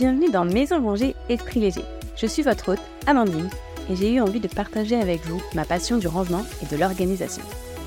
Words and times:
Bienvenue 0.00 0.30
dans 0.30 0.46
Maison 0.46 0.82
Rangée 0.82 1.14
Esprit 1.28 1.60
Léger. 1.60 1.84
Je 2.16 2.24
suis 2.24 2.42
votre 2.42 2.72
hôte, 2.72 2.80
Amandine, 3.06 3.50
et 3.90 3.96
j'ai 3.96 4.14
eu 4.14 4.20
envie 4.22 4.40
de 4.40 4.48
partager 4.48 4.96
avec 4.96 5.26
vous 5.26 5.42
ma 5.54 5.66
passion 5.66 5.98
du 5.98 6.08
rangement 6.08 6.46
et 6.62 6.74
de 6.74 6.80
l'organisation. 6.80 7.42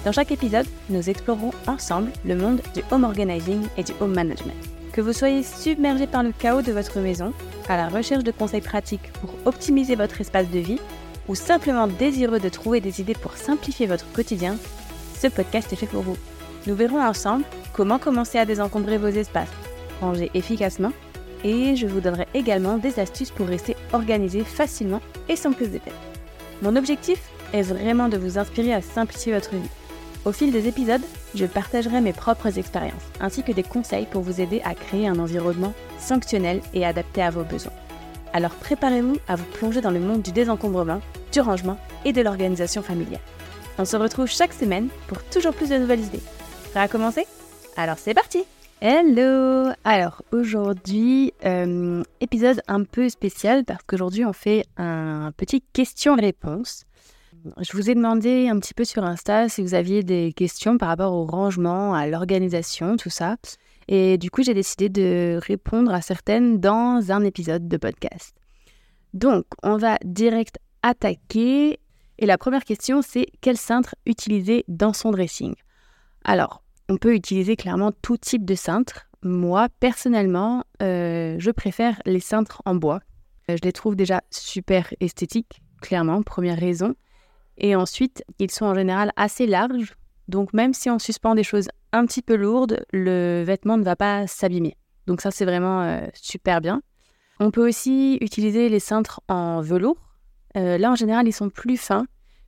Dans 0.05 0.11
chaque 0.11 0.31
épisode, 0.31 0.67
nous 0.91 1.09
explorerons 1.09 1.49
ensemble 1.65 2.11
le 2.23 2.35
monde 2.35 2.61
du 2.75 2.83
home 2.91 3.03
organizing 3.03 3.63
et 3.77 3.83
du 3.83 3.93
home 3.99 4.13
management. 4.13 4.53
Que 4.91 5.01
vous 5.01 5.11
soyez 5.11 5.41
submergé 5.41 6.05
par 6.05 6.21
le 6.21 6.33
chaos 6.37 6.61
de 6.61 6.71
votre 6.71 6.99
maison, 6.99 7.33
à 7.67 7.77
la 7.77 7.89
recherche 7.89 8.23
de 8.23 8.29
conseils 8.29 8.61
pratiques 8.61 9.11
pour 9.13 9.33
optimiser 9.45 9.95
votre 9.95 10.21
espace 10.21 10.51
de 10.51 10.59
vie, 10.59 10.79
ou 11.27 11.33
simplement 11.33 11.87
désireux 11.87 12.39
de 12.39 12.49
trouver 12.49 12.79
des 12.79 13.01
idées 13.01 13.15
pour 13.15 13.33
simplifier 13.37 13.87
votre 13.87 14.05
quotidien, 14.11 14.57
ce 15.19 15.29
podcast 15.29 15.73
est 15.73 15.77
fait 15.77 15.87
pour 15.87 16.03
vous. 16.03 16.17
Nous 16.67 16.75
verrons 16.75 17.01
ensemble 17.01 17.43
comment 17.73 17.97
commencer 17.97 18.37
à 18.37 18.45
désencombrer 18.45 18.99
vos 18.99 19.07
espaces, 19.07 19.49
ranger 19.99 20.29
efficacement, 20.35 20.91
et 21.43 21.75
je 21.75 21.87
vous 21.87 22.01
donnerai 22.01 22.27
également 22.33 22.77
des 22.77 22.99
astuces 22.99 23.31
pour 23.31 23.47
rester 23.47 23.75
organisé 23.91 24.43
facilement 24.43 25.01
et 25.29 25.35
sans 25.35 25.51
plus 25.51 25.67
de. 25.67 25.79
Mon 26.61 26.75
objectif 26.75 27.19
est 27.53 27.61
vraiment 27.61 28.09
de 28.09 28.17
vous 28.17 28.37
inspirer 28.37 28.73
à 28.73 28.81
simplifier 28.81 29.33
votre 29.33 29.51
vie. 29.55 29.69
Au 30.25 30.31
fil 30.31 30.51
des 30.51 30.67
épisodes, 30.67 31.01
je 31.35 31.45
partagerai 31.45 31.99
mes 31.99 32.13
propres 32.13 32.57
expériences, 32.57 33.03
ainsi 33.19 33.43
que 33.43 33.51
des 33.51 33.63
conseils 33.63 34.05
pour 34.05 34.21
vous 34.21 34.39
aider 34.39 34.61
à 34.63 34.73
créer 34.73 35.07
un 35.07 35.19
environnement 35.19 35.73
sanctionnel 35.99 36.61
et 36.73 36.85
adapté 36.85 37.21
à 37.21 37.29
vos 37.29 37.43
besoins. 37.43 37.73
Alors 38.31 38.51
préparez-vous 38.51 39.17
à 39.27 39.35
vous 39.35 39.45
plonger 39.45 39.81
dans 39.81 39.91
le 39.91 39.99
monde 39.99 40.21
du 40.21 40.31
désencombrement, 40.31 41.01
du 41.31 41.41
rangement 41.41 41.77
et 42.05 42.13
de 42.13 42.21
l'organisation 42.21 42.81
familiale. 42.81 43.19
On 43.77 43.85
se 43.85 43.97
retrouve 43.97 44.27
chaque 44.27 44.53
semaine 44.53 44.87
pour 45.07 45.21
toujours 45.23 45.53
plus 45.53 45.69
de 45.69 45.77
nouvelles 45.77 46.05
idées. 46.05 46.23
Prêt 46.71 46.81
à 46.81 46.87
commencer? 46.87 47.27
Alors 47.75 47.97
c'est 47.97 48.13
parti 48.13 48.43
Hello 48.81 49.71
Alors 49.83 50.23
aujourd'hui, 50.31 51.33
euh, 51.45 52.03
épisode 52.19 52.61
un 52.67 52.83
peu 52.83 53.07
spécial 53.07 53.63
parce 53.63 53.81
qu'aujourd'hui 53.83 54.25
on 54.25 54.33
fait 54.33 54.65
un 54.77 55.31
petit 55.37 55.61
question-réponse. 55.61 56.85
Je 57.59 57.71
vous 57.73 57.89
ai 57.89 57.95
demandé 57.95 58.47
un 58.47 58.59
petit 58.59 58.73
peu 58.73 58.85
sur 58.85 59.03
Insta 59.03 59.49
si 59.49 59.61
vous 59.61 59.73
aviez 59.73 60.03
des 60.03 60.33
questions 60.33 60.77
par 60.77 60.89
rapport 60.89 61.13
au 61.13 61.25
rangement, 61.25 61.93
à 61.93 62.07
l'organisation, 62.07 62.95
tout 62.97 63.09
ça. 63.09 63.35
Et 63.89 64.17
du 64.17 64.31
coup, 64.31 64.43
j'ai 64.43 64.53
décidé 64.53 64.87
de 64.87 65.39
répondre 65.41 65.93
à 65.93 66.01
certaines 66.01 66.59
dans 66.61 67.11
un 67.11 67.23
épisode 67.23 67.67
de 67.67 67.77
podcast. 67.77 68.33
Donc, 69.13 69.45
on 69.61 69.77
va 69.77 69.97
direct 70.05 70.57
attaquer. 70.81 71.79
Et 72.17 72.25
la 72.25 72.37
première 72.37 72.63
question, 72.63 73.01
c'est 73.01 73.27
quel 73.41 73.57
cintre 73.57 73.95
utiliser 74.05 74.63
dans 74.69 74.93
son 74.93 75.11
dressing? 75.11 75.55
Alors, 76.23 76.62
on 76.89 76.97
peut 76.97 77.15
utiliser 77.15 77.55
clairement 77.55 77.91
tout 78.01 78.17
type 78.17 78.45
de 78.45 78.55
cintre. 78.55 79.07
Moi, 79.21 79.69
personnellement, 79.79 80.63
euh, 80.81 81.35
je 81.39 81.51
préfère 81.51 82.01
les 82.05 82.19
cintres 82.19 82.61
en 82.65 82.75
bois. 82.75 82.99
Euh, 83.49 83.55
je 83.57 83.65
les 83.65 83.71
trouve 83.71 83.95
déjà 83.95 84.21
super 84.31 84.93
esthétiques, 84.99 85.61
clairement, 85.81 86.23
première 86.23 86.59
raison. 86.59 86.95
Et 87.57 87.75
ensuite, 87.75 88.23
ils 88.39 88.51
sont 88.51 88.65
en 88.65 88.75
général 88.75 89.11
assez 89.15 89.47
larges. 89.47 89.95
Donc 90.27 90.53
même 90.53 90.73
si 90.73 90.89
on 90.89 90.99
suspend 90.99 91.35
des 91.35 91.43
choses 91.43 91.67
un 91.91 92.05
petit 92.05 92.21
peu 92.21 92.35
lourdes, 92.35 92.85
le 92.91 93.43
vêtement 93.43 93.77
ne 93.77 93.83
va 93.83 93.95
pas 93.95 94.27
s'abîmer. 94.27 94.77
Donc 95.07 95.21
ça, 95.21 95.31
c'est 95.31 95.45
vraiment 95.45 95.81
euh, 95.83 96.07
super 96.13 96.61
bien. 96.61 96.81
On 97.39 97.51
peut 97.51 97.67
aussi 97.67 98.17
utiliser 98.21 98.69
les 98.69 98.79
cintres 98.79 99.21
en 99.27 99.61
velours. 99.61 99.97
là, 100.55 100.91
en 100.91 100.95
général, 100.95 101.27
ils 101.27 101.33
sont 101.33 101.49
plus 101.49 101.77
fins, 101.77 102.05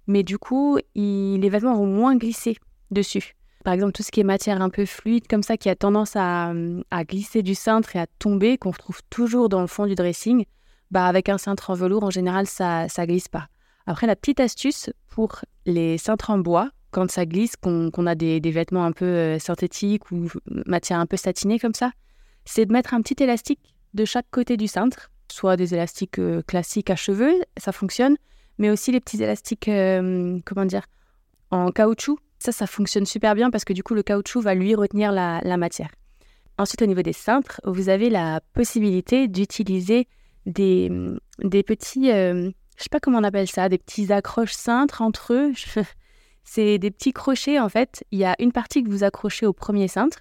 mais 0.08 0.23
du 0.23 0.38
coup, 0.38 0.77
les 0.95 1.49
vêtements 1.49 1.75
vont 1.75 1.88
moins 1.88 2.16
glisser 2.16 2.58
dessus. 2.92 3.36
Par 3.66 3.73
exemple, 3.73 3.94
tout 3.94 4.03
ce 4.03 4.11
qui 4.11 4.19
est 4.19 4.23
matière 4.23 4.61
un 4.61 4.69
peu 4.69 4.85
fluide, 4.85 5.27
comme 5.27 5.41
ça, 5.41 5.58
qui 5.58 5.69
a 5.69 5.75
tendance 5.75 6.16
à, 6.16 6.53
glisser 7.02 7.41
du 7.41 7.55
cintre 7.55 7.95
et 7.95 7.99
à 7.99 8.05
tomber, 8.05 8.59
qu'on 8.59 8.70
retrouve 8.70 9.02
toujours 9.09 9.49
dans 9.49 9.59
le 9.61 9.65
fond 9.65 9.87
du 9.87 9.95
dressing, 9.95 10.45
bah 10.92 11.08
avec 11.08 11.30
un 11.30 11.39
cintre 11.39 11.71
en 11.71 11.73
velours, 11.73 12.03
en 12.03 12.11
général, 12.11 12.45
ça 12.45 12.86
ne 12.86 13.05
glisse 13.05 13.27
pas. 13.27 13.48
Après, 13.87 14.05
la 14.05 14.15
petite 14.15 14.39
astuce 14.39 14.92
pour 15.09 15.42
les 15.65 15.98
cintres 15.98 16.30
en 16.30 16.37
bois, 16.37 16.70
quand 16.92 17.09
ça 17.09 17.26
glisse, 17.26 17.55
qu'on 17.55 18.05
a 18.05 18.14
des, 18.14 18.39
vêtements 18.39 18.86
un 18.86 18.92
peu 18.92 19.05
euh, 19.05 19.39
synthétiques 19.39 20.11
ou 20.11 20.30
matière 20.67 20.99
un 20.99 21.08
peu 21.08 21.17
satinée 21.17 21.58
comme 21.58 21.73
ça, 21.73 21.92
c'est 22.45 22.67
de 22.67 22.71
mettre 22.71 22.93
un 22.93 23.02
petit 23.02 23.21
élastique 23.23 23.76
de 23.95 24.05
chaque 24.05 24.30
côté 24.30 24.58
du 24.58 24.67
cintre, 24.67 25.09
soit 25.32 25.58
des 25.58 25.73
élastiques 25.73 26.20
euh, 26.20 26.43
classiques 26.43 26.92
à 26.92 26.95
cheveux, 26.95 27.33
ça 27.58 27.71
fonctionne, 27.71 28.15
mais 28.59 28.70
aussi 28.70 28.92
les 28.92 28.99
petits 28.99 29.23
élastiques, 29.23 29.67
euh, 29.70 30.39
comment 30.45 30.65
dire, 30.65 30.86
en 31.49 31.71
caoutchouc 31.71 32.20
ça, 32.45 32.52
ça 32.52 32.67
fonctionne 32.67 33.06
super 33.06 33.36
bien 33.36 33.50
parce 33.50 33.66
que 33.66 33.73
du 33.73 33.83
coup, 33.83 33.94
le 33.94 34.04
caoutchouc 34.04 34.42
va 34.42 34.54
lui 34.56 34.76
retenir 34.76 35.11
la, 35.11 35.58
matière. 35.58 35.89
Ensuite, 36.58 36.82
au 36.82 36.86
niveau 36.86 37.02
des 37.02 37.14
cintres, 37.14 37.60
vous 37.66 37.89
avez 37.89 38.10
la 38.10 38.42
possibilité 38.54 39.28
d'utiliser 39.28 40.08
des, 40.45 40.92
des 41.39 41.64
petits, 41.64 42.11
euh, 42.11 42.50
je 42.78 42.83
sais 42.83 42.89
pas 42.89 43.00
comment 43.00 43.20
on 43.20 43.23
appelle 43.23 43.48
ça, 43.48 43.67
des 43.67 43.78
petits 43.78 44.11
accroches 44.14 44.54
cintres 44.54 45.02
entre 45.02 45.33
eux. 45.33 45.52
C'est 46.44 46.78
des 46.78 46.92
petits 46.92 47.11
crochets 47.11 47.60
en 47.60 47.70
fait. 47.70 48.04
Il 48.11 48.20
y 48.20 48.26
a 48.26 48.36
une 48.38 48.52
partie 48.52 48.83
que 48.83 48.89
vous 48.89 49.04
accrochez 49.04 49.48
au 49.48 49.54
premier 49.54 49.88
cintre 49.88 50.20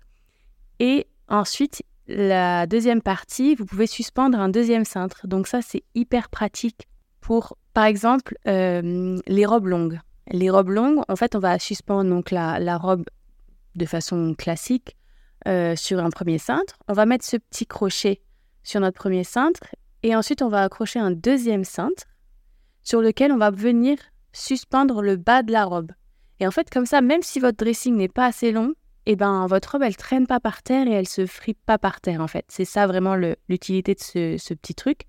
et 0.80 1.06
ensuite 1.28 1.82
la 2.06 2.66
deuxième 2.66 3.02
partie, 3.02 3.54
vous 3.54 3.66
pouvez 3.66 3.86
suspendre 3.86 4.38
un 4.38 4.48
deuxième 4.48 4.84
cintre. 4.84 5.26
Donc 5.26 5.46
ça, 5.46 5.60
c'est 5.62 5.82
hyper 5.94 6.30
pratique 6.30 6.88
pour, 7.20 7.56
par 7.74 7.84
exemple, 7.84 8.36
euh, 8.46 9.18
les 9.26 9.46
robes 9.46 9.66
longues. 9.66 10.00
Les 10.30 10.50
robes 10.50 10.70
longues, 10.70 11.02
en 11.08 11.16
fait, 11.16 11.34
on 11.34 11.38
va 11.38 11.58
suspendre 11.58 12.08
donc 12.08 12.30
la, 12.30 12.78
robe 12.78 13.04
de 13.74 13.86
façon 13.86 14.34
classique 14.34 14.96
euh, 15.46 15.76
sur 15.76 15.98
un 15.98 16.10
premier 16.10 16.38
cintre. 16.38 16.76
On 16.88 16.94
va 16.94 17.06
mettre 17.06 17.24
ce 17.24 17.36
petit 17.36 17.66
crochet 17.66 18.22
sur 18.62 18.80
notre 18.80 18.96
premier 18.96 19.24
cintre 19.24 19.74
et 20.02 20.16
ensuite 20.16 20.42
on 20.42 20.48
va 20.48 20.62
accrocher 20.62 20.98
un 20.98 21.10
deuxième 21.10 21.64
cintre 21.64 22.04
sur 22.82 23.00
lequel 23.00 23.32
on 23.32 23.38
va 23.38 23.50
venir 23.50 23.98
suspendre 24.32 25.02
le 25.02 25.16
bas 25.16 25.42
de 25.42 25.52
la 25.52 25.64
robe. 25.64 25.92
Et 26.40 26.46
en 26.46 26.50
fait, 26.50 26.70
comme 26.70 26.86
ça, 26.86 27.00
même 27.00 27.22
si 27.22 27.40
votre 27.40 27.56
dressing 27.56 27.96
n'est 27.96 28.08
pas 28.08 28.26
assez 28.26 28.52
long, 28.52 28.74
eh 29.06 29.16
ben, 29.16 29.46
votre 29.46 29.72
robe, 29.72 29.82
elle 29.82 29.96
traîne 29.96 30.26
pas 30.26 30.40
par 30.40 30.62
terre 30.62 30.86
et 30.86 30.92
elle 30.92 31.08
se 31.08 31.26
fripe 31.26 31.58
pas 31.66 31.78
par 31.78 32.00
terre, 32.00 32.20
en 32.20 32.26
fait. 32.26 32.44
C'est 32.48 32.64
ça 32.64 32.86
vraiment 32.86 33.16
l'utilité 33.48 33.94
de 33.94 34.00
ce, 34.00 34.36
ce, 34.38 34.54
petit 34.54 34.74
truc. 34.74 35.02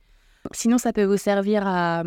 Sinon, 0.51 0.77
ça 0.77 0.93
peut 0.93 1.05
vous 1.05 1.17
servir 1.17 1.65
à, 1.65 2.03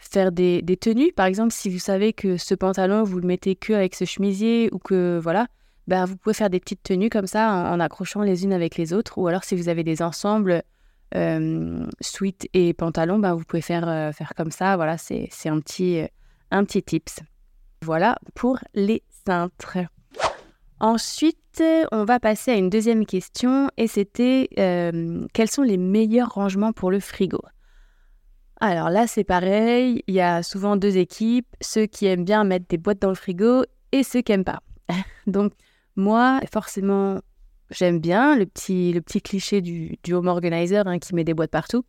faire 0.00 0.32
des, 0.32 0.62
tenues. 0.80 1.12
Par 1.12 1.26
exemple, 1.26 1.52
si 1.52 1.68
vous 1.68 1.78
savez 1.78 2.12
que 2.12 2.36
ce 2.36 2.54
pantalon, 2.54 3.04
vous 3.04 3.18
le 3.18 3.26
mettez 3.26 3.54
que 3.54 3.72
avec 3.72 3.94
ce 3.94 4.04
chemisier 4.04 4.70
ou 4.72 4.78
que 4.78 5.20
voilà, 5.22 5.46
ben, 5.86 6.04
vous 6.04 6.16
pouvez 6.16 6.34
faire 6.34 6.50
des 6.50 6.60
petites 6.60 6.82
tenues 6.82 7.10
comme 7.10 7.26
ça 7.26 7.70
en, 7.72 7.80
accrochant 7.80 8.22
les 8.22 8.44
unes 8.44 8.52
avec 8.52 8.76
les 8.76 8.92
autres. 8.92 9.18
Ou 9.18 9.28
alors, 9.28 9.44
si 9.44 9.54
vous 9.54 9.68
avez 9.68 9.84
des 9.84 10.02
ensembles 10.02 10.62
euh, 11.14 11.86
sweat 12.00 12.48
et 12.54 12.72
pantalon, 12.72 13.18
ben, 13.18 13.34
vous 13.34 13.44
pouvez 13.44 13.62
faire, 13.62 13.88
euh, 13.88 14.12
faire 14.12 14.32
comme 14.36 14.50
ça. 14.50 14.76
Voilà, 14.76 14.96
c'est 14.98 15.28
un 15.46 15.60
petit, 15.60 16.00
euh, 16.00 16.06
un 16.50 16.64
petit 16.64 16.82
tips. 16.82 17.20
Voilà 17.82 18.16
pour 18.34 18.58
les 18.74 19.02
cintres. 19.26 19.78
Ensuite, 20.80 21.62
on 21.92 22.04
va 22.04 22.20
passer 22.20 22.52
à 22.52 22.54
une 22.54 22.70
deuxième 22.70 23.04
question 23.04 23.68
et 23.76 23.86
c'était 23.86 24.48
quels 25.34 25.50
sont 25.50 25.62
les 25.62 25.76
meilleurs 25.76 26.30
rangements 26.30 26.72
pour 26.72 26.90
le 26.90 27.00
frigo? 27.00 27.40
Alors 28.60 28.90
là, 28.90 29.06
c'est 29.06 29.24
pareil, 29.24 30.04
il 30.06 30.14
y 30.14 30.20
a 30.20 30.42
souvent 30.42 30.76
deux 30.76 30.98
équipes, 30.98 31.48
ceux 31.62 31.86
qui 31.86 32.06
aiment 32.06 32.24
bien 32.24 32.44
mettre 32.44 32.66
des 32.68 32.76
boîtes 32.76 33.00
dans 33.00 33.08
le 33.08 33.14
frigo 33.14 33.64
et 33.92 34.02
ceux 34.02 34.20
qui 34.20 34.32
n'aiment 34.32 34.44
pas. 34.44 34.60
Donc 35.26 35.52
moi, 35.96 36.40
forcément, 36.52 37.20
j'aime 37.70 38.00
bien 38.00 38.36
le 38.36 38.44
petit, 38.44 38.92
le 38.92 39.00
petit 39.00 39.22
cliché 39.22 39.62
du, 39.62 39.98
home 40.10 40.28
organizer 40.28 40.86
hein, 40.86 40.98
qui 40.98 41.14
met 41.14 41.24
des 41.24 41.32
boîtes 41.32 41.50
partout, 41.50 41.84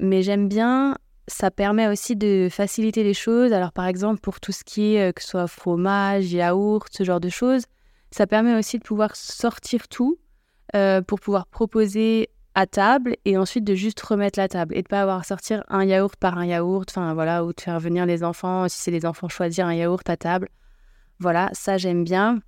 mais 0.00 0.22
j'aime 0.22 0.48
bien, 0.48 0.96
ça 1.28 1.52
permet 1.52 1.86
aussi 1.86 2.16
de 2.16 2.48
faciliter 2.50 3.04
les 3.04 3.14
choses. 3.14 3.52
Alors 3.52 3.72
par 3.72 3.86
exemple, 3.86 4.20
pour 4.20 4.40
tout 4.40 4.52
ce 4.52 4.64
qui 4.64 4.96
est, 4.96 5.10
euh, 5.10 5.12
que 5.12 5.22
ce 5.22 5.28
soit 5.28 5.46
fromage, 5.46 6.32
yaourt, 6.32 6.88
ce 6.90 7.04
genre 7.04 7.20
de 7.20 7.28
choses, 7.28 7.62
ça 8.10 8.26
permet 8.26 8.56
aussi 8.56 8.78
de 8.78 8.82
pouvoir 8.82 9.14
sortir 9.14 9.86
tout 9.86 10.18
euh, 10.74 11.00
pour 11.00 11.20
pouvoir 11.20 11.46
proposer 11.46 12.28
à 12.58 12.66
table 12.66 13.14
et 13.24 13.38
ensuite 13.38 13.62
de 13.62 13.76
juste 13.76 14.00
remettre 14.00 14.36
la 14.36 14.48
table 14.48 14.76
et 14.76 14.82
de 14.82 14.88
pas 14.88 15.02
avoir 15.02 15.20
à 15.20 15.22
sortir 15.22 15.62
un 15.68 15.84
yaourt 15.84 16.16
par 16.16 16.38
un 16.38 16.44
yaourt, 16.44 16.90
enfin 16.90 17.14
voilà, 17.14 17.44
ou 17.44 17.52
de 17.52 17.60
faire 17.60 17.78
venir 17.78 18.04
les 18.04 18.24
enfants, 18.24 18.68
si 18.68 18.78
c'est 18.78 18.90
les 18.90 19.06
enfants, 19.06 19.28
choisir 19.28 19.66
un 19.66 19.74
yaourt 19.74 20.10
à 20.10 20.16
table. 20.16 20.48
Voilà, 21.20 21.50
ça 21.52 21.78
j'aime 21.78 22.02
bien. 22.02 22.40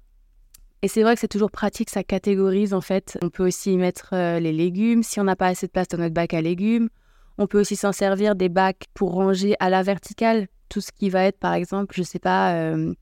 Et 0.82 0.88
c'est 0.88 1.04
vrai 1.04 1.14
que 1.14 1.20
c'est 1.20 1.28
toujours 1.28 1.52
pratique, 1.52 1.90
ça 1.90 2.02
catégorise 2.02 2.74
en 2.74 2.80
fait. 2.80 3.18
On 3.22 3.28
peut 3.28 3.46
aussi 3.46 3.74
y 3.74 3.76
mettre 3.76 4.08
euh, 4.12 4.40
les 4.40 4.52
légumes 4.52 5.04
si 5.04 5.20
on 5.20 5.24
n'a 5.24 5.36
pas 5.36 5.46
assez 5.46 5.68
de 5.68 5.70
place 5.70 5.86
dans 5.86 5.98
notre 5.98 6.14
bac 6.14 6.34
à 6.34 6.40
légumes. 6.40 6.88
On 7.38 7.46
peut 7.46 7.60
aussi 7.60 7.76
s'en 7.76 7.92
servir 7.92 8.34
des 8.34 8.48
bacs 8.48 8.86
pour 8.94 9.12
ranger 9.12 9.54
à 9.60 9.70
la 9.70 9.84
verticale 9.84 10.48
tout 10.68 10.80
ce 10.80 10.90
qui 10.90 11.08
va 11.08 11.22
être 11.22 11.38
par 11.38 11.54
exemple, 11.54 11.94
je 11.96 12.02
sais 12.02 12.18
pas, 12.18 12.54
euh, 12.54 12.92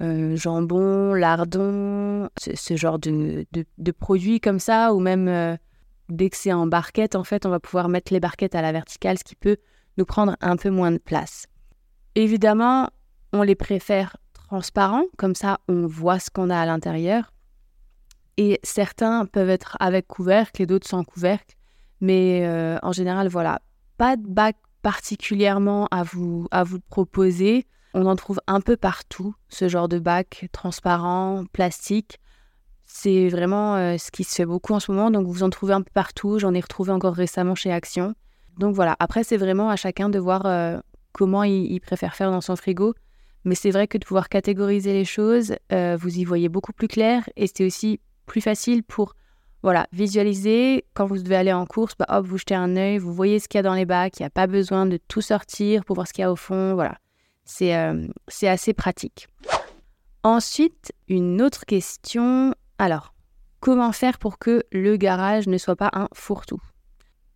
euh, 0.00 0.36
jambon, 0.36 1.12
lardon, 1.14 2.28
ce, 2.38 2.76
genre 2.76 3.00
de, 3.00 3.46
de, 3.50 3.90
produits 3.90 4.38
comme 4.38 4.60
ça, 4.60 4.94
ou 4.94 5.00
même 5.00 5.58
dès 6.16 6.30
que 6.30 6.36
c'est 6.36 6.52
en 6.52 6.66
barquette, 6.66 7.16
en 7.16 7.24
fait, 7.24 7.46
on 7.46 7.50
va 7.50 7.60
pouvoir 7.60 7.88
mettre 7.88 8.12
les 8.12 8.20
barquettes 8.20 8.54
à 8.54 8.62
la 8.62 8.72
verticale, 8.72 9.18
ce 9.18 9.24
qui 9.24 9.34
peut 9.34 9.56
nous 9.98 10.04
prendre 10.04 10.36
un 10.40 10.56
peu 10.56 10.70
moins 10.70 10.92
de 10.92 10.98
place. 10.98 11.46
Évidemment, 12.14 12.90
on 13.32 13.42
les 13.42 13.54
préfère 13.54 14.16
transparents, 14.32 15.04
comme 15.16 15.34
ça 15.34 15.60
on 15.68 15.86
voit 15.86 16.18
ce 16.18 16.30
qu'on 16.30 16.50
a 16.50 16.58
à 16.58 16.66
l'intérieur. 16.66 17.32
Et 18.36 18.60
certains 18.62 19.26
peuvent 19.26 19.50
être 19.50 19.76
avec 19.80 20.06
couvercle 20.06 20.62
et 20.62 20.66
d'autres 20.66 20.88
sans 20.88 21.04
couvercle. 21.04 21.56
Mais 22.00 22.42
euh, 22.44 22.78
en 22.82 22.92
général, 22.92 23.28
voilà, 23.28 23.60
pas 23.96 24.16
de 24.16 24.26
bac 24.26 24.56
particulièrement 24.82 25.86
à 25.90 26.02
vous, 26.02 26.48
à 26.50 26.64
vous 26.64 26.80
proposer. 26.80 27.66
On 27.94 28.06
en 28.06 28.16
trouve 28.16 28.40
un 28.46 28.60
peu 28.60 28.76
partout, 28.76 29.34
ce 29.48 29.68
genre 29.68 29.88
de 29.88 29.98
bac 29.98 30.48
transparent, 30.52 31.44
plastique. 31.52 32.18
C'est 32.94 33.30
vraiment 33.30 33.76
euh, 33.76 33.96
ce 33.96 34.10
qui 34.10 34.22
se 34.22 34.34
fait 34.34 34.44
beaucoup 34.44 34.74
en 34.74 34.78
ce 34.78 34.92
moment, 34.92 35.10
donc 35.10 35.26
vous 35.26 35.42
en 35.42 35.48
trouvez 35.48 35.72
un 35.72 35.80
peu 35.80 35.90
partout. 35.94 36.38
J'en 36.38 36.52
ai 36.52 36.60
retrouvé 36.60 36.92
encore 36.92 37.14
récemment 37.14 37.54
chez 37.54 37.72
Action. 37.72 38.14
Donc 38.58 38.74
voilà, 38.74 38.96
après 39.00 39.24
c'est 39.24 39.38
vraiment 39.38 39.70
à 39.70 39.76
chacun 39.76 40.10
de 40.10 40.18
voir 40.18 40.44
euh, 40.44 40.78
comment 41.12 41.42
il, 41.42 41.80
préfère 41.80 42.14
faire 42.14 42.30
dans 42.30 42.42
son 42.42 42.54
frigo. 42.54 42.92
Mais 43.44 43.54
c'est 43.54 43.70
vrai 43.70 43.88
que 43.88 43.96
de 43.96 44.04
pouvoir 44.04 44.28
catégoriser 44.28 44.92
les 44.92 45.06
choses, 45.06 45.54
euh, 45.72 45.96
vous 45.98 46.18
y 46.18 46.24
voyez 46.24 46.50
beaucoup 46.50 46.74
plus 46.74 46.86
clair 46.86 47.26
et 47.34 47.46
c'est 47.46 47.64
aussi 47.64 47.98
plus 48.26 48.42
facile 48.42 48.82
pour 48.82 49.14
voilà, 49.62 49.86
visualiser. 49.92 50.84
Quand 50.92 51.06
vous 51.06 51.16
devez 51.16 51.36
aller 51.36 51.52
en 51.52 51.64
course, 51.64 51.94
bah, 51.98 52.06
hop, 52.10 52.26
vous 52.26 52.36
jetez 52.36 52.54
un 52.54 52.76
œil, 52.76 52.98
vous 52.98 53.14
voyez 53.14 53.38
ce 53.38 53.48
qu'il 53.48 53.56
y 53.56 53.60
a 53.60 53.62
dans 53.62 53.74
les 53.74 53.86
bacs, 53.86 54.20
il 54.20 54.22
n'y 54.22 54.26
a 54.26 54.30
pas 54.30 54.46
besoin 54.46 54.84
de 54.84 54.98
tout 55.08 55.22
sortir 55.22 55.86
pour 55.86 55.94
voir 55.94 56.06
ce 56.06 56.12
qu'il 56.12 56.22
y 56.22 56.26
a 56.26 56.30
au 56.30 56.36
fond. 56.36 56.74
Voilà, 56.74 56.98
c'est 57.46 57.72
assez 58.46 58.74
pratique. 58.74 59.28
Ensuite, 60.24 60.92
une 61.08 61.40
autre 61.40 61.64
question. 61.64 62.54
Alors, 62.82 63.14
comment 63.60 63.92
faire 63.92 64.18
pour 64.18 64.40
que 64.40 64.64
le 64.72 64.96
garage 64.96 65.46
ne 65.46 65.56
soit 65.56 65.76
pas 65.76 65.90
un 65.92 66.08
fourre-tout? 66.12 66.60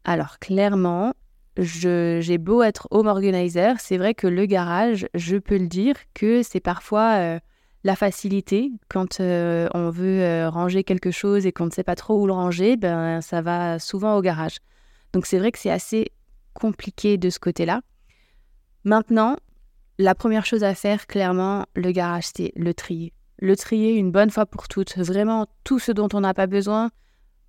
Alors, 0.02 0.40
clairement, 0.40 1.12
j'ai 1.56 2.38
beau 2.38 2.64
être 2.64 2.88
home 2.90 3.06
organizer, 3.06 3.78
c'est 3.78 3.96
vrai 3.96 4.12
que 4.12 4.26
le 4.26 4.44
garage, 4.46 5.06
je 5.14 5.36
peux 5.36 5.56
le 5.56 5.68
dire 5.68 5.94
que 6.14 6.42
c'est 6.42 6.58
parfois 6.58 7.18
euh, 7.18 7.38
la 7.84 7.94
facilité. 7.94 8.72
Quand 8.88 9.20
euh, 9.20 9.68
on 9.72 9.88
veut 9.90 10.20
euh, 10.20 10.50
ranger 10.50 10.82
quelque 10.82 11.12
chose 11.12 11.46
et 11.46 11.52
qu'on 11.52 11.66
ne 11.66 11.70
sait 11.70 11.84
pas 11.84 11.94
trop 11.94 12.20
où 12.20 12.26
le 12.26 12.32
ranger, 12.32 12.76
ben, 12.76 13.20
ça 13.20 13.40
va 13.40 13.78
souvent 13.78 14.16
au 14.16 14.22
garage. 14.22 14.56
Donc 15.12 15.26
c'est 15.26 15.38
vrai 15.38 15.52
que 15.52 15.60
c'est 15.60 15.70
assez 15.70 16.10
compliqué 16.54 17.18
de 17.18 17.30
ce 17.30 17.38
côté-là. 17.38 17.82
Maintenant, 18.82 19.36
la 20.00 20.16
première 20.16 20.44
chose 20.44 20.64
à 20.64 20.74
faire, 20.74 21.06
clairement, 21.06 21.66
le 21.76 21.92
garage, 21.92 22.24
c'est 22.34 22.52
le 22.56 22.74
trier. 22.74 23.12
Le 23.38 23.56
trier 23.56 23.94
une 23.94 24.10
bonne 24.10 24.30
fois 24.30 24.46
pour 24.46 24.68
toutes. 24.68 24.96
Vraiment, 24.96 25.46
tout 25.64 25.78
ce 25.78 25.92
dont 25.92 26.08
on 26.12 26.20
n'a 26.20 26.34
pas 26.34 26.46
besoin, 26.46 26.90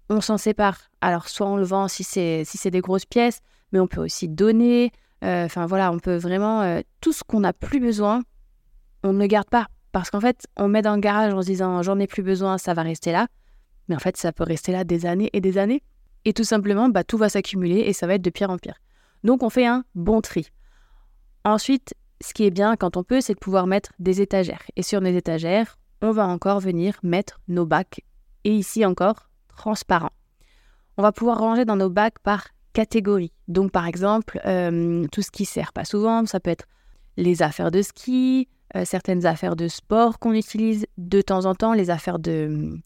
on 0.09 0.21
s'en 0.21 0.37
sépare. 0.37 0.89
Alors, 1.01 1.29
soit 1.29 1.47
on 1.47 1.57
le 1.57 1.63
vend 1.63 1.87
si 1.87 2.03
c'est 2.03 2.43
si 2.45 2.69
des 2.69 2.81
grosses 2.81 3.05
pièces, 3.05 3.39
mais 3.71 3.79
on 3.79 3.87
peut 3.87 4.01
aussi 4.01 4.27
donner. 4.27 4.91
Euh, 5.23 5.45
enfin 5.45 5.65
voilà, 5.65 5.91
on 5.91 5.99
peut 5.99 6.17
vraiment 6.17 6.61
euh, 6.61 6.81
tout 7.01 7.13
ce 7.13 7.23
qu'on 7.23 7.39
n'a 7.39 7.53
plus 7.53 7.79
besoin, 7.79 8.21
on 9.03 9.13
ne 9.13 9.19
le 9.19 9.27
garde 9.27 9.49
pas 9.49 9.67
parce 9.91 10.11
qu'en 10.11 10.19
fait, 10.19 10.45
on 10.57 10.67
met 10.67 10.83
dans 10.83 10.93
le 10.93 11.01
garage 11.01 11.33
en 11.33 11.41
se 11.41 11.47
disant 11.47 11.81
j'en 11.81 11.97
ai 11.99 12.05
plus 12.05 12.21
besoin, 12.21 12.57
ça 12.57 12.73
va 12.73 12.83
rester 12.83 13.11
là. 13.11 13.27
Mais 13.87 13.95
en 13.95 13.99
fait, 13.99 14.17
ça 14.17 14.31
peut 14.31 14.43
rester 14.43 14.71
là 14.71 14.83
des 14.83 15.05
années 15.05 15.29
et 15.33 15.41
des 15.41 15.57
années. 15.57 15.81
Et 16.25 16.33
tout 16.33 16.43
simplement, 16.43 16.89
bah, 16.89 17.03
tout 17.03 17.17
va 17.17 17.29
s'accumuler 17.29 17.79
et 17.79 17.93
ça 17.93 18.05
va 18.05 18.15
être 18.15 18.21
de 18.21 18.29
pire 18.29 18.49
en 18.49 18.57
pire. 18.57 18.75
Donc, 19.23 19.43
on 19.43 19.49
fait 19.49 19.65
un 19.65 19.85
bon 19.95 20.21
tri. 20.21 20.49
Ensuite, 21.45 21.95
ce 22.21 22.33
qui 22.33 22.45
est 22.45 22.51
bien 22.51 22.75
quand 22.75 22.97
on 22.97 23.03
peut, 23.03 23.21
c'est 23.21 23.33
de 23.33 23.39
pouvoir 23.39 23.67
mettre 23.67 23.91
des 23.99 24.21
étagères. 24.21 24.63
Et 24.75 24.83
sur 24.83 24.99
les 24.99 25.15
étagères, 25.15 25.77
on 26.01 26.11
va 26.11 26.27
encore 26.27 26.59
venir 26.59 26.97
mettre 27.03 27.39
nos 27.47 27.65
bacs. 27.65 28.01
Et 28.43 28.53
ici 28.53 28.85
encore, 28.85 29.29
transparents. 29.55 30.11
On 30.97 31.03
va 31.03 31.11
pouvoir 31.11 31.39
ranger 31.39 31.65
dans 31.65 31.75
nos 31.75 31.89
bacs 31.89 32.19
par 32.19 32.47
catégories. 32.73 33.33
Donc, 33.47 33.71
par 33.71 33.87
exemple, 33.87 34.39
euh, 34.45 35.05
tout 35.11 35.21
ce 35.21 35.31
qui 35.31 35.45
sert 35.45 35.73
pas 35.73 35.85
souvent, 35.85 36.25
ça 36.25 36.39
peut 36.39 36.49
être 36.49 36.65
les 37.17 37.41
affaires 37.41 37.71
de 37.71 37.81
ski, 37.81 38.47
euh, 38.75 38.85
certaines 38.85 39.25
affaires 39.25 39.55
de 39.55 39.67
sport 39.67 40.19
qu'on 40.19 40.33
utilise 40.33 40.85
de 40.97 41.21
temps 41.21 41.45
en 41.45 41.55
temps, 41.55 41.73
les 41.73 41.89
affaires 41.89 42.19
de, 42.19 42.79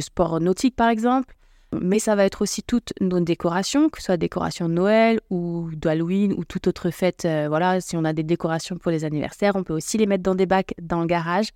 sport 0.00 0.40
nautique, 0.40 0.76
par 0.76 0.88
exemple. 0.88 1.34
Mais 1.72 1.98
ça 1.98 2.14
va 2.14 2.24
être 2.24 2.42
aussi 2.42 2.62
toutes 2.62 2.92
nos 3.00 3.20
décorations, 3.20 3.88
que 3.88 3.98
ce 3.98 4.06
soit 4.06 4.16
décorations 4.16 4.68
de 4.68 4.74
Noël 4.74 5.20
ou 5.30 5.68
d'Halloween 5.74 6.32
ou 6.32 6.44
toute 6.44 6.68
autre 6.68 6.90
fête. 6.90 7.24
Euh, 7.24 7.46
voilà, 7.48 7.80
si 7.80 7.96
on 7.96 8.04
a 8.04 8.12
des 8.12 8.22
décorations 8.22 8.78
pour 8.78 8.90
les 8.90 9.04
anniversaires, 9.04 9.56
on 9.56 9.64
peut 9.64 9.74
aussi 9.74 9.98
les 9.98 10.06
mettre 10.06 10.22
dans 10.22 10.34
des 10.34 10.46
bacs 10.46 10.74
dans 10.80 11.00
le 11.00 11.06
garage. 11.06 11.48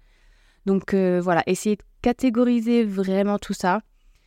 Donc 0.67 0.95
voilà, 0.95 1.43
essayer 1.47 1.77
de 1.77 1.83
catégoriser 2.03 2.85
vraiment 2.85 3.39
tout 3.39 3.55
ça 3.55 3.81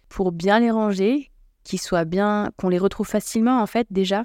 pour 0.10 0.32
bien 0.32 0.60
les 0.60 0.72
ranger, 0.72 1.32
qui 1.64 1.78
soient 1.78 2.06
bien, 2.06 2.52
qu'on 2.58 2.70
les 2.70 2.80
retrouve 2.80 3.08
facilement 3.08 3.62
en 3.62 3.68
fait 3.68 3.88
déjà, 3.92 4.24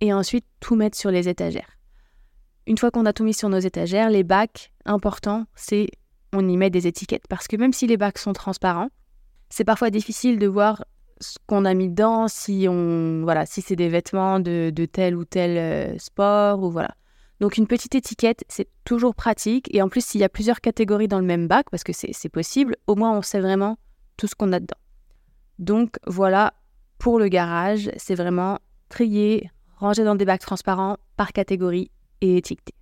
et 0.00 0.12
ensuite 0.12 0.44
tout 0.60 0.74
mettre 0.74 0.96
sur 0.96 1.10
les 1.10 1.28
étagères. 1.28 1.76
Une 2.66 2.78
fois 2.78 2.90
qu'on 2.90 3.06
a 3.06 3.12
tout 3.12 3.24
mis 3.24 3.34
sur 3.34 3.48
nos 3.48 3.58
étagères, 3.58 4.10
les 4.10 4.22
bacs, 4.22 4.72
important, 4.84 5.46
c'est 5.54 5.88
on 6.32 6.48
y 6.48 6.56
met 6.56 6.70
des 6.70 6.86
étiquettes. 6.86 7.26
Parce 7.28 7.48
que 7.48 7.56
même 7.56 7.72
si 7.72 7.86
les 7.86 7.96
bacs 7.96 8.18
sont 8.18 8.32
transparents, 8.32 8.90
c'est 9.50 9.64
parfois 9.64 9.90
difficile 9.90 10.38
de 10.38 10.46
voir 10.46 10.84
ce 11.20 11.38
qu'on 11.46 11.64
a 11.64 11.74
mis 11.74 11.88
dedans, 11.88 12.28
si 12.28 12.66
on 12.68 13.22
voilà, 13.22 13.44
si 13.44 13.60
c'est 13.60 13.76
des 13.76 13.88
vêtements 13.88 14.40
de, 14.40 14.72
tel 14.90 15.16
ou 15.16 15.24
tel 15.24 15.58
euh, 15.58 15.98
sport 15.98 16.62
ou 16.62 16.70
voilà. 16.70 16.94
Donc 17.40 17.56
une 17.56 17.66
petite 17.66 17.94
étiquette, 17.94 18.44
c'est 18.48 18.68
toujours 18.84 19.14
pratique. 19.14 19.68
Et 19.74 19.82
en 19.82 19.88
plus, 19.88 20.04
s'il 20.04 20.20
y 20.20 20.24
a 20.24 20.28
plusieurs 20.28 20.60
catégories 20.60 21.08
dans 21.08 21.18
le 21.18 21.24
même 21.24 21.48
bac, 21.48 21.66
parce 21.70 21.84
que 21.84 21.92
c'est 21.92 22.28
possible, 22.28 22.76
au 22.86 22.96
moins 22.96 23.12
on 23.16 23.22
sait 23.22 23.40
vraiment 23.40 23.76
tout 24.16 24.26
ce 24.26 24.34
qu'on 24.34 24.52
a 24.52 24.60
dedans. 24.60 24.76
Donc 25.58 25.96
voilà 26.06 26.54
pour 26.98 27.18
le 27.18 27.28
garage, 27.28 27.90
c'est 27.96 28.14
vraiment 28.14 28.58
trier, 28.88 29.50
ranger 29.76 30.04
dans 30.04 30.14
des 30.14 30.26
bacs 30.26 30.40
transparents 30.40 30.98
par 31.16 31.32
catégorie 31.32 31.90
et 32.20 32.36
étiqueter. 32.36 32.74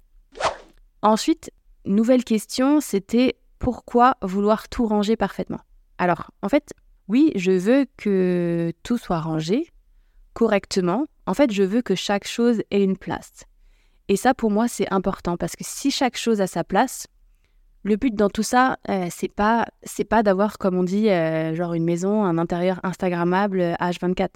Ensuite, 1.03 1.53
nouvelle 1.85 2.25
question, 2.25 2.81
c'était 2.81 3.37
pourquoi 3.61 4.17
vouloir 4.23 4.69
tout 4.69 4.87
ranger 4.87 5.17
parfaitement? 5.17 5.61
Alors, 5.99 6.31
en 6.43 6.49
fait, 6.49 6.73
oui, 7.09 7.33
je 7.35 7.53
veux 7.53 7.87
que 7.97 8.73
tout 8.83 8.99
soit 8.99 9.21
rangé 9.21 9.71
correctement. 10.33 11.07
En 11.27 11.35
fait, 11.35 11.51
je 11.51 11.63
veux 11.63 11.83
que 11.83 11.95
chaque 11.95 12.27
chose 12.27 12.63
ait 12.71 12.83
une 12.83 12.97
place. 12.97 13.45
Et 14.09 14.17
ça, 14.17 14.35
pour 14.35 14.51
moi, 14.51 14.69
c'est 14.69 14.91
important 14.93 15.37
parce 15.37 15.57
que 15.57 15.65
si 15.65 15.91
chaque 15.91 16.17
chose 16.17 16.41
a 16.41 16.47
sa 16.47 16.65
place, 16.65 17.07
le 17.83 17.97
but 17.97 18.15
dans 18.15 18.31
tout 18.31 18.43
ça, 18.43 18.79
euh, 18.89 19.09
c'est 19.11 19.33
pas 19.33 19.67
c'est 19.83 20.05
pas 20.05 20.23
d'avoir 20.23 20.59
comme 20.59 20.77
on 20.77 20.83
dit 20.83 21.11
euh, 21.11 21.55
genre 21.55 21.75
une 21.75 21.85
maison, 21.85 22.25
un 22.25 22.39
intérieur 22.39 22.81
instagrammable 22.83 23.61
H24. 23.81 24.23
Euh, 24.23 24.27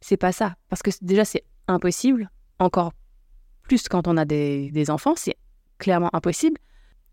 c'est 0.00 0.16
pas 0.16 0.32
ça 0.32 0.54
parce 0.68 0.82
que 0.82 0.90
déjà 1.02 1.24
c'est 1.24 1.44
impossible, 1.68 2.30
encore 2.58 2.92
plus 3.62 3.88
quand 3.88 4.06
on 4.06 4.16
a 4.16 4.24
des, 4.24 4.70
des 4.70 4.90
enfants, 4.90 5.14
c'est 5.16 5.36
clairement 5.78 6.10
impossible. 6.14 6.58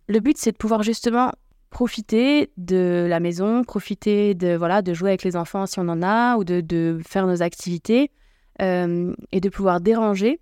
Le 0.08 0.20
but 0.20 0.38
c'est 0.38 0.52
de 0.52 0.58
pouvoir 0.58 0.84
justement 0.84 1.32
profiter 1.74 2.52
de 2.56 3.08
la 3.10 3.20
maison, 3.20 3.64
profiter 3.64 4.36
de 4.36 4.56
voilà 4.56 4.82
de 4.82 4.94
jouer 4.94 5.10
avec 5.10 5.24
les 5.24 5.36
enfants 5.36 5.66
si 5.66 5.80
on 5.80 5.90
en 5.90 6.02
a 6.02 6.38
ou 6.38 6.44
de, 6.44 6.62
de 6.62 7.02
faire 7.06 7.28
nos 7.28 7.42
activités 7.42 8.12
et 8.60 9.42
de 9.42 9.50
pouvoir 9.50 9.82
déranger 9.82 10.40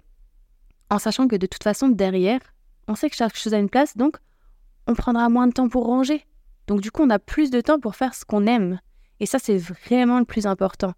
en 0.92 1.00
sachant 1.00 1.28
que 1.28 1.38
de 1.38 1.48
toute 1.48 1.64
façon 1.64 1.88
derrière, 1.88 2.42
on 2.88 2.96
sait 2.96 3.10
que 3.10 3.16
chaque 3.16 3.36
chose 3.36 3.54
a 3.54 3.58
une 3.58 3.70
place 3.70 3.96
donc 3.96 4.18
on 4.88 4.94
prendra 4.94 5.30
moins 5.30 5.48
de 5.48 5.54
temps 5.54 5.70
pour 5.70 5.86
ranger. 5.86 6.26
Donc 6.68 6.82
du 6.82 6.92
coup, 6.92 7.04
on 7.04 7.10
a 7.10 7.20
plus 7.20 7.50
de 7.50 7.62
temps 7.62 7.80
pour 7.80 7.96
faire 7.96 8.14
ce 8.14 8.26
qu'on 8.26 8.46
aime. 8.46 8.80
Et 9.20 9.26
ça, 9.26 9.40
c'est 9.40 9.58
vraiment 9.58 10.20
le 10.20 10.26
plus 10.26 10.46
important. 10.46 10.94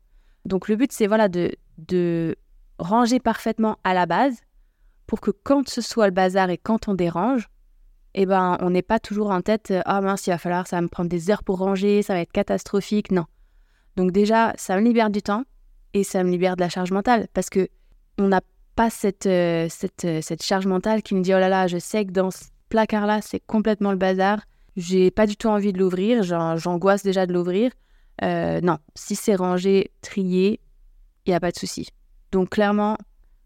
Donc 0.46 0.68
le 0.68 0.76
but, 0.76 0.92
c'est 0.92 1.08
voilà 1.08 1.28
de, 1.28 1.52
de 1.78 2.36
ranger 2.80 3.20
parfaitement 3.20 3.78
à 3.84 3.94
la 3.94 4.06
base 4.06 4.38
pour 5.06 5.22
que 5.22 5.32
quand 5.32 5.68
ce 5.70 5.82
soit 5.82 6.08
le 6.08 6.14
bazar 6.14 6.50
et 6.50 6.58
quand 6.58 6.88
on 6.88 6.94
dérange, 6.94 7.50
eh 8.14 8.26
ben, 8.26 8.58
on 8.62 8.70
n'est 8.70 8.82
pas 8.82 9.00
toujours 9.00 9.32
en 9.32 9.42
tête 9.42 9.74
«Ah 9.86 10.02
mince, 10.02 10.28
il 10.28 10.32
va 10.32 10.38
falloir, 10.38 10.68
ça 10.68 10.78
va 10.78 10.82
me 10.82 10.88
prendre 10.88 11.10
des 11.10 11.32
heures 11.32 11.44
pour 11.44 11.58
ranger, 11.58 12.02
ça 12.02 12.14
va 12.14 12.22
être 12.22 12.32
catastrophique.» 12.32 13.12
Non. 13.12 13.26
Donc 13.96 14.12
déjà, 14.12 14.54
ça 14.56 14.76
me 14.78 14.82
libère 14.82 15.10
du 15.10 15.22
temps 15.22 15.44
et 15.94 16.04
ça 16.04 16.24
me 16.24 16.30
libère 16.30 16.56
de 16.56 16.62
la 16.62 16.70
charge 16.70 16.92
mentale 16.92 17.28
parce 17.34 17.50
que 17.50 17.70
on 18.18 18.28
n'a 18.28 18.42
pas 18.76 18.90
cette, 18.90 19.26
euh, 19.26 19.68
cette, 19.70 20.06
euh, 20.06 20.22
cette 20.22 20.44
charge 20.44 20.68
mentale 20.68 21.02
qui 21.02 21.16
me 21.16 21.22
dit 21.22 21.34
«Oh 21.36 21.40
là 21.40 21.50
là, 21.50 21.68
je 21.68 21.78
sais 21.78 22.06
que 22.06 22.12
dans 22.12 22.30
placard-là, 22.70 23.22
c'est 23.22 23.40
complètement 23.40 23.92
le 23.92 23.98
bazar. 23.98 24.40
J'ai 24.76 25.12
pas 25.12 25.28
du 25.28 25.38
tout 25.38 25.48
envie 25.48 25.74
de 25.74 25.78
l'ouvrir. 25.78 26.24
J'angoisse 26.24 27.04
déjà 27.04 27.28
de 27.28 27.34
l'ouvrir. 27.34 27.72
Euh, 28.24 28.62
non, 28.62 28.80
si 28.96 29.16
c'est 29.16 29.36
rangé, 29.36 29.92
trié, 30.02 30.60
il 31.26 31.30
n'y 31.30 31.36
a 31.36 31.40
pas 31.40 31.52
de 31.52 31.58
souci. 31.58 31.88
Donc 32.32 32.50
clairement, 32.50 32.98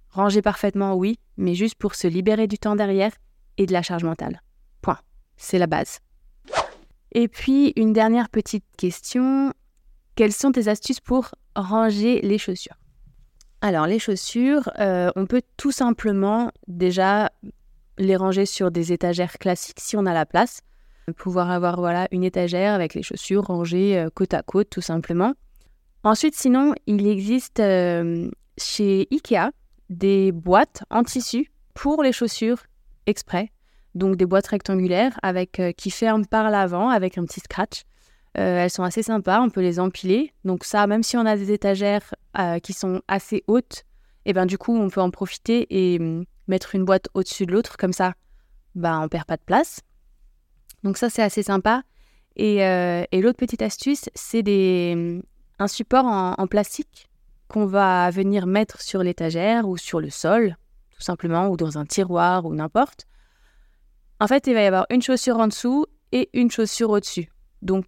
ranger 0.10 0.42
parfaitement, 0.42 0.96
oui, 0.96 1.20
mais 1.36 1.56
juste 1.56 1.76
pour 1.76 1.96
se 1.96 2.08
libérer 2.08 2.48
du 2.48 2.58
temps 2.58 2.76
derrière 2.76 3.12
et 3.58 3.66
de 3.66 3.74
la 3.74 3.82
charge 3.82 4.06
mentale. 4.06 4.42
C'est 5.38 5.60
la 5.60 5.68
base. 5.68 6.00
Et 7.12 7.28
puis, 7.28 7.74
une 7.76 7.94
dernière 7.94 8.30
petite 8.30 8.66
question. 8.78 9.54
Quelles 10.16 10.34
sont 10.34 10.52
tes 10.52 10.68
astuces 10.68 11.00
pour 11.00 11.32
ranger 11.56 12.22
les 12.22 12.38
chaussures? 12.38 12.78
Alors, 13.62 13.88
les 13.88 14.00
chaussures, 14.00 14.70
euh, 14.80 15.12
on 15.16 15.26
peut 15.26 15.42
tout 15.58 15.72
simplement 15.72 16.52
déjà 16.68 17.32
les 17.98 18.16
ranger 18.16 18.46
sur 18.46 18.72
des 18.72 18.94
étagères 18.94 19.38
classiques 19.40 19.80
si 19.80 19.98
on 19.98 20.06
a 20.06 20.14
la 20.14 20.26
place. 20.26 20.62
Pouvoir 21.16 21.50
avoir 21.50 21.78
voilà 21.78 22.08
une 22.12 22.24
étagère 22.24 22.74
avec 22.74 22.94
les 22.94 23.02
chaussures 23.02 23.46
rangées 23.46 23.98
euh, 23.98 24.10
côte 24.14 24.34
à 24.34 24.44
côte 24.44 24.70
tout 24.70 24.82
simplement. 24.82 25.34
Ensuite, 26.04 26.36
sinon, 26.36 26.74
il 26.86 27.08
existe 27.08 27.60
euh, 27.60 28.30
chez 28.58 29.08
Ikea 29.12 29.52
des 29.90 30.32
boîtes 30.32 30.84
en 30.90 31.04
tissu 31.04 31.52
pour 31.74 32.04
les 32.04 32.12
chaussures 32.12 32.64
exprès. 33.06 33.52
Donc 33.98 34.16
des 34.16 34.26
boîtes 34.26 34.48
rectangulaires 34.48 35.20
avec, 35.24 35.60
euh, 35.60 35.72
qui 35.72 35.90
ferment 35.90 36.24
par 36.24 36.50
l'avant 36.52 36.90
avec 36.90 37.18
un 37.18 37.26
petit 37.26 37.40
scratch. 37.40 37.84
elles 38.34 38.70
sont 38.70 38.84
assez 38.84 39.02
sympas, 39.02 39.42
on 39.42 39.50
peut 39.50 39.62
les 39.62 39.80
empiler. 39.80 40.32
Donc 40.46 40.64
ça, 40.64 40.86
même 40.86 41.02
si 41.02 41.18
on 41.18 41.26
a 41.26 41.36
des 41.36 41.52
étagères 41.52 42.14
euh, 42.38 42.60
qui 42.60 42.74
sont 42.74 43.02
assez 43.08 43.44
hautes, 43.48 43.84
et 44.26 44.34
ben 44.34 44.46
du 44.46 44.60
coup, 44.60 44.78
on 44.78 44.90
peut 44.90 45.02
en 45.02 45.10
profiter 45.10 45.66
et 45.72 46.00
hum, 46.00 46.26
mettre 46.48 46.76
une 46.76 46.86
boîte 46.86 47.08
au-dessus 47.16 47.48
de 47.48 47.52
l'autre, 47.52 47.78
comme 47.78 47.94
ça, 47.94 48.14
ben, 48.76 49.02
on 49.02 49.08
perd 49.08 49.26
pas 49.26 49.38
de 49.38 49.42
place. 49.42 49.82
Donc 50.84 50.98
ça, 50.98 51.10
c'est 51.10 51.24
assez 51.24 51.42
sympa. 51.42 51.82
Et, 52.36 52.64
euh, 52.64 53.04
l'autre 53.14 53.38
petite 53.38 53.64
astuce, 53.64 54.10
c'est 54.14 54.44
des, 54.44 54.94
hum, 54.96 55.24
un 55.58 55.68
support 55.68 56.06
en 56.06 56.46
plastique 56.46 57.10
qu'on 57.48 57.66
va 57.66 58.12
venir 58.12 58.46
mettre 58.46 58.82
sur 58.82 59.02
l'étagère 59.02 59.68
ou 59.68 59.78
sur 59.78 60.00
le 60.00 60.12
sol, 60.12 60.58
tout 60.92 61.02
simplement, 61.02 61.48
ou 61.48 61.58
dans 61.58 61.80
un 61.80 61.86
tiroir 61.86 62.46
ou 62.46 62.54
n'importe. 62.54 63.08
En 64.20 64.28
fait, 64.28 64.48
il 64.48 64.54
va 64.54 64.62
y 64.62 64.66
avoir 64.66 64.86
une 64.90 65.02
chaussure 65.02 65.38
en 65.38 65.48
dessous 65.48 65.86
et 66.12 66.30
une 66.34 66.50
chaussure 66.50 66.90
au-dessus. 66.90 67.30
Donc, 67.62 67.86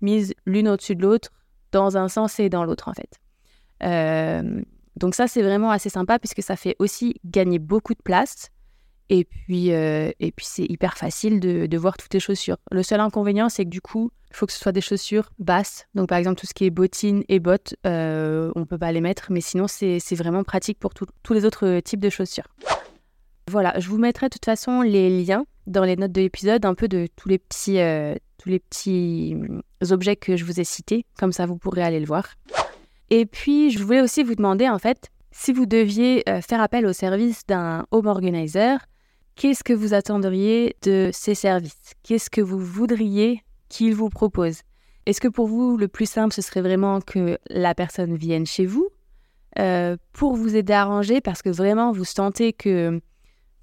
mise 0.00 0.34
l'une 0.44 0.68
au-dessus 0.68 0.94
de 0.94 1.02
l'autre, 1.02 1.30
dans 1.72 1.96
un 1.96 2.08
sens 2.08 2.38
et 2.38 2.48
dans 2.48 2.64
l'autre, 2.64 2.88
en 2.88 2.92
fait. 2.92 3.18
Euh, 3.82 4.62
donc 4.96 5.14
ça, 5.14 5.26
c'est 5.26 5.42
vraiment 5.42 5.70
assez 5.70 5.88
sympa 5.88 6.18
puisque 6.18 6.42
ça 6.42 6.56
fait 6.56 6.76
aussi 6.78 7.14
gagner 7.24 7.58
beaucoup 7.58 7.94
de 7.94 8.02
place. 8.02 8.50
Et 9.10 9.24
puis, 9.24 9.72
euh, 9.72 10.10
puis 10.18 10.46
c'est 10.46 10.64
hyper 10.64 10.96
facile 10.96 11.38
de, 11.38 11.66
de, 11.66 11.78
voir 11.78 11.96
toutes 11.98 12.14
les 12.14 12.20
chaussures. 12.20 12.56
Le 12.70 12.82
seul 12.82 13.00
inconvénient, 13.00 13.50
c'est 13.50 13.64
que 13.64 13.70
du 13.70 13.82
coup, 13.82 14.10
il 14.30 14.36
faut 14.36 14.46
que 14.46 14.52
ce 14.52 14.58
soit 14.58 14.72
des 14.72 14.80
chaussures 14.80 15.30
basses. 15.38 15.86
Donc, 15.94 16.08
par 16.08 16.16
exemple, 16.16 16.40
tout 16.40 16.46
ce 16.46 16.54
qui 16.54 16.64
est 16.64 16.70
bottines 16.70 17.22
et 17.28 17.38
bottes, 17.38 17.74
euh, 17.86 18.50
on 18.54 18.60
ne 18.60 18.64
peut 18.64 18.78
pas 18.78 18.92
les 18.92 19.02
mettre. 19.02 19.30
Mais 19.30 19.42
sinon, 19.42 19.66
c'est 19.68 20.14
vraiment 20.14 20.42
pratique 20.42 20.78
pour 20.78 20.94
tous 20.94 21.34
les 21.34 21.44
autres 21.44 21.80
types 21.80 22.00
de 22.00 22.08
chaussures. 22.08 22.48
Voilà, 23.50 23.78
je 23.78 23.88
vous 23.90 23.98
mettrai 23.98 24.28
de 24.28 24.32
toute 24.32 24.46
façon 24.46 24.80
les 24.80 25.22
liens 25.22 25.44
dans 25.66 25.84
les 25.84 25.96
notes 25.96 26.12
de 26.12 26.20
l'épisode, 26.20 26.64
un 26.64 26.74
peu 26.74 26.88
de 26.88 27.08
tous 27.16 27.28
les 27.28 27.38
petits, 27.38 27.78
euh, 27.78 28.14
tous 28.38 28.48
les 28.48 28.58
petits 28.58 29.34
hum, 29.34 29.62
objets 29.90 30.16
que 30.16 30.36
je 30.36 30.44
vous 30.44 30.60
ai 30.60 30.64
cités. 30.64 31.06
Comme 31.18 31.32
ça, 31.32 31.46
vous 31.46 31.56
pourrez 31.56 31.82
aller 31.82 32.00
le 32.00 32.06
voir. 32.06 32.28
Et 33.10 33.26
puis, 33.26 33.70
je 33.70 33.82
voulais 33.82 34.00
aussi 34.00 34.22
vous 34.22 34.34
demander, 34.34 34.68
en 34.68 34.78
fait, 34.78 35.10
si 35.30 35.52
vous 35.52 35.66
deviez 35.66 36.22
euh, 36.28 36.40
faire 36.40 36.60
appel 36.60 36.86
au 36.86 36.92
service 36.92 37.46
d'un 37.46 37.86
home 37.90 38.06
organizer, 38.06 38.78
qu'est-ce 39.36 39.64
que 39.64 39.72
vous 39.72 39.94
attendriez 39.94 40.76
de 40.82 41.10
ces 41.12 41.34
services? 41.34 41.94
Qu'est-ce 42.02 42.30
que 42.30 42.40
vous 42.40 42.58
voudriez 42.58 43.42
qu'il 43.68 43.94
vous 43.94 44.08
propose? 44.08 44.60
Est-ce 45.06 45.20
que 45.20 45.28
pour 45.28 45.48
vous, 45.48 45.76
le 45.76 45.88
plus 45.88 46.08
simple, 46.08 46.32
ce 46.32 46.40
serait 46.40 46.62
vraiment 46.62 47.00
que 47.00 47.38
la 47.50 47.74
personne 47.74 48.16
vienne 48.16 48.46
chez 48.46 48.64
vous 48.64 48.88
euh, 49.58 49.96
pour 50.12 50.34
vous 50.34 50.56
aider 50.56 50.72
à 50.72 50.84
ranger 50.84 51.20
parce 51.20 51.42
que 51.42 51.50
vraiment, 51.50 51.92
vous 51.92 52.04
sentez 52.04 52.52
que 52.52 53.00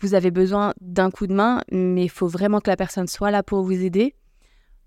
vous 0.02 0.14
avez 0.14 0.32
besoin 0.32 0.74
d'un 0.82 1.12
coup 1.12 1.28
de 1.28 1.34
main, 1.34 1.62
mais 1.72 2.04
il 2.04 2.10
faut 2.10 2.28
vraiment 2.28 2.60
que 2.60 2.70
la 2.70 2.78
personne 2.78 3.08
soit 3.08 3.32
là 3.32 3.44
pour 3.44 3.64
vous 3.64 3.84
aider 3.84 4.16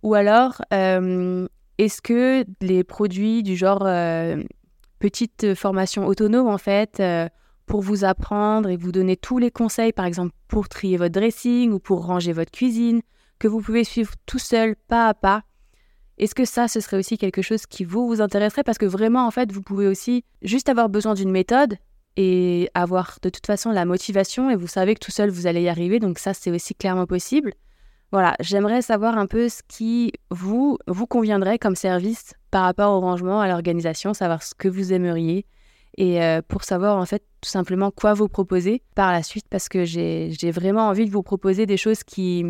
Ou 0.03 0.15
alors, 0.15 0.63
euh, 0.73 1.47
est-ce 1.79 2.03
que 2.03 2.45
les 2.61 2.85
produits 2.85 3.43
du 3.43 3.57
genre 3.57 3.85
euh, 3.87 4.43
petite 4.99 5.55
formation 5.55 6.07
autonome, 6.07 6.49
en 6.49 6.59
fait, 6.59 7.03
pour 7.67 7.81
vous 7.81 8.05
apprendre 8.05 8.69
et 8.69 8.77
vous 8.77 8.93
donner 8.93 9.17
tous 9.17 9.39
les 9.39 9.51
conseils, 9.51 9.93
par 9.93 10.05
exemple 10.05 10.35
pour 10.49 10.69
trier 10.69 10.97
votre 10.97 11.13
dressing 11.13 11.73
ou 11.73 11.79
pour 11.79 12.05
ranger 12.05 12.33
votre 12.33 12.51
cuisine, 12.51 13.01
que 13.39 13.49
vous 13.49 13.61
pouvez 13.61 13.85
suivre 13.85 14.13
tout 14.27 14.39
seul, 14.39 14.77
pas 14.89 15.09
à 15.09 15.15
pas. 15.15 15.43
Est-ce 16.19 16.35
que 16.35 16.45
ça, 16.45 16.69
ce 16.69 16.81
serait 16.81 16.97
aussi 16.97 17.19
quelque 17.19 17.43
chose 17.43 17.67
qui 17.67 17.85
vous, 17.85 18.07
vous 18.07 18.21
intéresserait? 18.21 18.63
Parce 18.63 18.79
que 18.79 18.87
vraiment, 18.87 19.27
en 19.27 19.31
fait, 19.31 19.51
vous 19.51 19.63
pouvez 19.63 19.89
aussi 19.89 20.25
juste 20.43 20.69
avoir 20.69 20.89
besoin 20.89 21.15
d'une 21.15 21.31
méthode 21.31 21.77
et 22.17 22.71
avoir 22.75 23.19
de 23.23 23.29
toute 23.29 23.47
façon 23.47 23.71
la 23.71 23.85
motivation 23.85 24.51
et 24.51 24.57
vous 24.57 24.67
savez 24.67 24.95
que 24.95 25.01
tout 25.01 25.11
seul, 25.11 25.31
vous 25.31 25.47
allez 25.47 25.63
y 25.63 25.69
arriver. 25.69 25.99
Donc 25.99 26.19
ça, 26.19 26.35
c'est 26.35 26.51
aussi 26.51 26.75
clairement 26.75 27.07
possible. 27.07 27.53
Voilà, 28.13 28.37
j'aimerais 28.39 28.83
savoir 28.83 29.19
un 29.19 29.27
peu 29.27 29.49
ce 29.49 29.63
qui 29.67 30.13
vous, 30.31 30.79
vous 30.87 31.07
conviendrait 31.07 31.59
comme 31.59 31.75
service 31.75 32.35
par 32.51 32.63
rapport 32.63 32.93
au 32.93 33.01
rangement, 33.01 33.41
à 33.41 33.49
l'organisation, 33.49 34.15
savoir 34.15 34.43
ce 34.43 34.55
que 34.55 34.69
vous 34.69 34.93
aimeriez 34.93 35.47
et 35.97 36.23
euh, 36.23 36.43
pour 36.47 36.65
savoir 36.65 36.97
en 36.97 37.07
fait 37.07 37.23
tout 37.41 37.49
simplement 37.49 37.91
quoi 37.91 38.15
vous 38.15 38.29
proposer 38.29 38.83
par 38.95 39.13
la 39.13 39.23
suite 39.23 39.47
parce 39.49 39.69
que 39.69 39.85
j'ai 39.85 40.51
vraiment 40.51 40.89
envie 40.89 41.07
de 41.07 41.11
vous 41.11 41.23
proposer 41.23 41.67
des 41.67 41.77
choses 41.77 42.03
qui, 42.03 42.45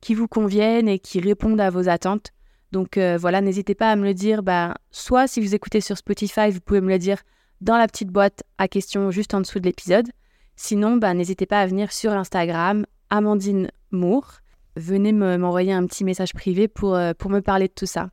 qui 0.00 0.14
vous 0.14 0.28
conviennent 0.28 0.88
et 0.88 0.98
qui 0.98 1.20
répondent 1.20 1.60
à 1.60 1.70
vos 1.70 1.88
attentes. 1.88 2.30
Donc 2.72 2.98
euh, 2.98 3.16
voilà, 3.18 3.40
n'hésitez 3.40 3.74
pas 3.74 3.90
à 3.90 3.96
me 3.96 4.04
le 4.04 4.14
dire. 4.14 4.42
Bah, 4.42 4.74
soit 4.90 5.26
si 5.26 5.40
vous 5.40 5.54
écoutez 5.54 5.80
sur 5.80 5.96
Spotify, 5.96 6.50
vous 6.50 6.60
pouvez 6.60 6.80
me 6.80 6.88
le 6.88 6.98
dire 6.98 7.18
dans 7.64 7.78
la 7.78 7.88
petite 7.88 8.10
boîte 8.10 8.44
à 8.58 8.68
questions 8.68 9.10
juste 9.10 9.34
en 9.34 9.40
dessous 9.40 9.58
de 9.58 9.64
l'épisode. 9.64 10.06
Sinon, 10.54 10.96
bah, 10.96 11.14
n'hésitez 11.14 11.46
pas 11.46 11.60
à 11.60 11.66
venir 11.66 11.92
sur 11.92 12.12
Instagram, 12.12 12.86
Amandine 13.10 13.70
Moore. 13.90 14.40
Venez 14.76 15.12
m'envoyer 15.12 15.72
un 15.72 15.86
petit 15.86 16.04
message 16.04 16.34
privé 16.34 16.68
pour, 16.68 16.94
euh, 16.94 17.12
pour 17.18 17.30
me 17.30 17.40
parler 17.40 17.68
de 17.68 17.72
tout 17.72 17.86
ça. 17.86 18.10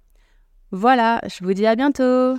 Voilà, 0.71 1.21
je 1.27 1.43
vous 1.43 1.53
dis 1.53 1.65
à 1.65 1.75
bientôt 1.75 2.35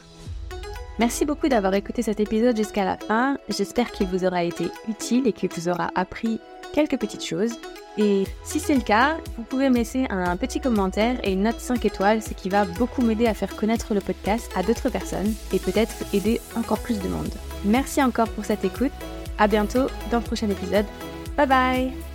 Merci 0.98 1.24
beaucoup 1.26 1.48
d'avoir 1.48 1.74
écouté 1.74 2.02
cet 2.02 2.18
épisode 2.18 2.56
jusqu'à 2.56 2.84
la 2.84 2.96
fin. 2.96 3.36
J'espère 3.48 3.90
qu'il 3.92 4.06
vous 4.06 4.24
aura 4.24 4.42
été 4.44 4.64
utile 4.88 5.26
et 5.26 5.32
qu'il 5.32 5.50
vous 5.50 5.68
aura 5.68 5.90
appris 5.94 6.40
quelques 6.72 6.98
petites 6.98 7.24
choses. 7.24 7.52
Et 7.98 8.24
si 8.42 8.58
c'est 8.58 8.74
le 8.74 8.80
cas, 8.80 9.18
vous 9.36 9.44
pouvez 9.44 9.68
me 9.68 9.76
laisser 9.76 10.06
un 10.08 10.36
petit 10.36 10.60
commentaire 10.60 11.18
et 11.22 11.32
une 11.32 11.42
note 11.42 11.60
5 11.60 11.84
étoiles, 11.84 12.22
ce 12.22 12.32
qui 12.32 12.48
va 12.48 12.64
beaucoup 12.64 13.02
m'aider 13.02 13.26
à 13.26 13.34
faire 13.34 13.54
connaître 13.54 13.94
le 13.94 14.00
podcast 14.00 14.50
à 14.56 14.62
d'autres 14.62 14.88
personnes 14.88 15.34
et 15.52 15.58
peut-être 15.58 15.94
aider 16.14 16.40
encore 16.56 16.78
plus 16.78 17.00
de 17.00 17.08
monde. 17.08 17.30
Merci 17.64 18.02
encore 18.02 18.28
pour 18.28 18.44
cette 18.44 18.64
écoute. 18.64 18.92
À 19.38 19.46
bientôt 19.46 19.86
dans 20.10 20.18
le 20.18 20.24
prochain 20.24 20.48
épisode. 20.48 20.86
Bye 21.36 21.46
bye 21.46 22.11